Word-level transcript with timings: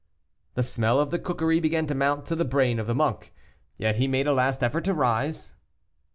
The 0.55 0.63
smell 0.63 0.99
of 0.99 1.11
the 1.11 1.19
cookery 1.19 1.59
began 1.59 1.85
to 1.85 1.93
mount 1.93 2.25
to 2.25 2.35
the 2.35 2.43
brain 2.43 2.79
of 2.79 2.87
the 2.87 2.95
monk. 2.95 3.31
Yet 3.77 3.97
he 3.97 4.07
made 4.07 4.25
a 4.25 4.33
last 4.33 4.63
effort 4.63 4.83
to 4.85 4.95
rise. 4.95 5.53